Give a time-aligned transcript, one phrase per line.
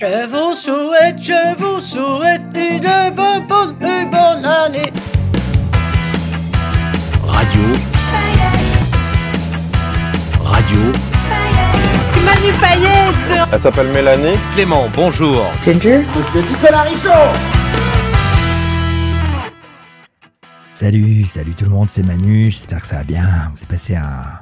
[0.00, 4.90] Je vous souhaite, je vous souhaite une bonne, bonne, une bonne année.
[7.22, 7.60] Radio.
[10.42, 10.78] Radio.
[12.24, 14.38] Manu Payette Elle s'appelle Mélanie.
[14.54, 15.44] Clément, bonjour.
[20.72, 23.52] Salut, salut tout le monde, c'est Manu, j'espère que ça va bien.
[23.54, 24.40] Vous avez passé un,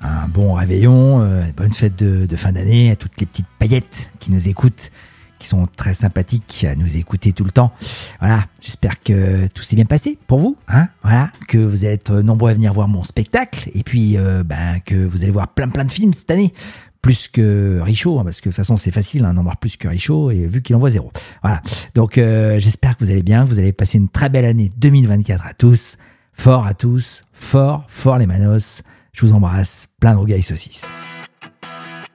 [0.00, 4.10] un bon réveillon, euh, bonne fête de, de fin d'année à toutes les petites paillettes
[4.20, 4.90] qui nous écoutent,
[5.38, 7.72] qui sont très sympathiques à nous écouter tout le temps.
[8.20, 12.50] Voilà, j'espère que tout s'est bien passé pour vous, hein Voilà, que vous être nombreux
[12.50, 15.84] à venir voir mon spectacle et puis euh, ben que vous allez voir plein plein
[15.84, 16.52] de films cette année.
[17.00, 19.76] Plus que Richaud, hein, parce que de toute façon c'est facile hein, d'en voir plus
[19.76, 21.12] que Richaud, et vu qu'il envoie zéro.
[21.42, 21.62] Voilà.
[21.94, 24.70] Donc euh, j'espère que vous allez bien, que vous allez passer une très belle année
[24.76, 25.96] 2024 à tous.
[26.32, 28.82] Fort à tous, fort, fort les manos.
[29.12, 30.86] Je vous embrasse, plein de rougailles saucisses.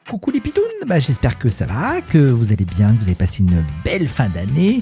[0.09, 3.15] Coucou les pitounes, bah, j'espère que ça va, que vous allez bien, que vous avez
[3.15, 4.81] passé une belle fin d'année.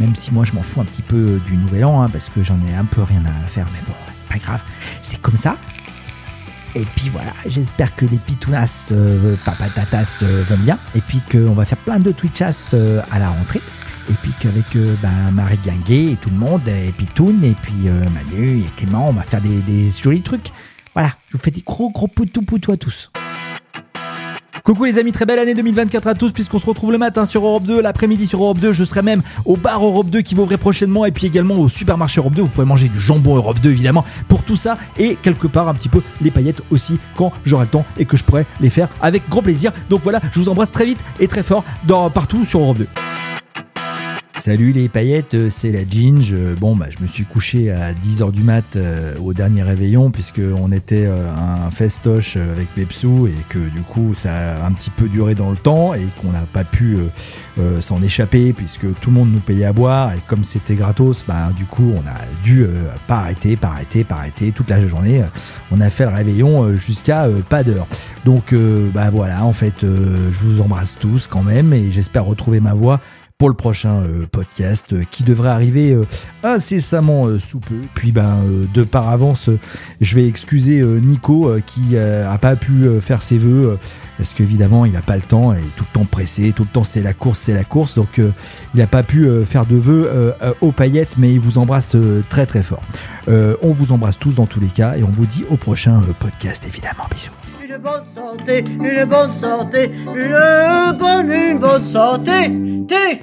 [0.00, 2.42] Même si moi je m'en fous un petit peu du nouvel an, hein, parce que
[2.42, 4.62] j'en ai un peu rien à faire, mais bon, c'est pas grave,
[5.02, 5.56] c'est comme ça.
[6.74, 11.52] Et puis voilà, j'espère que les pitounas, euh, papatatas euh, vont bien, et puis qu'on
[11.52, 13.60] va faire plein de Twitchas euh, à la rentrée.
[14.10, 14.64] Et puis qu'avec
[15.00, 18.70] ben, Marie Guinguet et tout le monde, et puis Toon, et puis euh, Manu et
[18.76, 20.50] Clément, on va faire des, des jolis trucs.
[20.94, 23.10] Voilà, je vous fais des gros gros poutou poutou à tous.
[24.64, 27.44] Coucou les amis, très belle année 2024 à tous puisqu'on se retrouve le matin sur
[27.44, 30.42] Europe 2, l'après-midi sur Europe 2, je serai même au bar Europe 2 qui va
[30.42, 33.58] ouvrir prochainement et puis également au supermarché Europe 2, vous pouvez manger du jambon Europe
[33.60, 37.32] 2 évidemment pour tout ça et quelque part un petit peu les paillettes aussi quand
[37.44, 39.72] j'aurai le temps et que je pourrai les faire avec grand plaisir.
[39.90, 42.86] Donc voilà, je vous embrasse très vite et très fort dans, partout sur Europe 2.
[44.44, 46.32] Salut les paillettes, euh, c'est la Ginge.
[46.32, 50.10] Euh, Bon, bah, je me suis couché à 10h du mat euh, au dernier réveillon
[50.10, 54.72] puisque on était euh, un festoche avec Pepsou et que du coup ça a un
[54.72, 56.98] petit peu duré dans le temps et qu'on n'a pas pu
[57.80, 61.50] s'en échapper puisque tout le monde nous payait à boire et comme c'était gratos, bah,
[61.56, 62.66] du coup on a dû
[63.06, 65.22] pas arrêter, pas arrêter, pas arrêter toute la journée.
[65.70, 67.86] On a fait le réveillon jusqu'à pas d'heure.
[68.24, 68.54] Donc
[68.94, 73.00] bah voilà, en fait, je vous embrasse tous quand même et j'espère retrouver ma voix
[73.42, 76.06] pour le prochain euh, podcast euh, qui devrait arriver euh,
[76.44, 77.74] incessamment sous peu.
[77.92, 78.38] Puis ben
[78.72, 79.50] de par avance,
[80.00, 83.78] je vais excuser Nico qui a pas pu faire ses vœux
[84.16, 86.84] parce qu'évidemment il n'a pas le temps et tout le temps pressé, tout le temps
[86.84, 87.96] c'est la course, c'est la course.
[87.96, 91.96] Donc il n'a pas pu faire de vœux aux paillettes, mais il vous embrasse
[92.28, 92.82] très très fort.
[93.28, 96.64] On vous embrasse tous dans tous les cas et on vous dit au prochain podcast
[96.66, 97.04] évidemment.
[97.10, 97.32] Bisous.
[97.64, 103.22] Une bonne santé, une bonne santé, une bonne, une bonne santé.